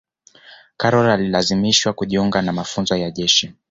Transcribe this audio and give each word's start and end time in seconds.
karol 0.77 1.09
alilazimishwa 1.09 1.93
kujiunga 1.93 2.41
na 2.41 2.53
mafunzo 2.53 2.95
ya 2.95 3.11
jeshi 3.11 3.53